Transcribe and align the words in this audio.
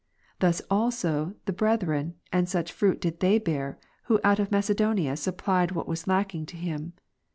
Thus 0.39 0.57
did 0.61 0.65
also 0.71 1.35
the 1.45 1.53
brethren, 1.53 2.15
and' 2.33 2.49
such 2.49 2.71
fruit 2.71 2.99
did 2.99 3.19
they 3.19 3.37
bear, 3.37 3.77
who 4.05 4.19
out 4.23 4.39
of 4.39 4.49
Macedonia 4.51 5.15
supplied 5.15 5.73
what 5.73 5.85
tvas 5.85 6.07
lacking 6.07 6.47
to 6.47 6.57
him. 6.57 6.93